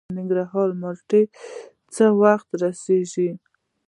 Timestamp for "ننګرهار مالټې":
0.17-1.21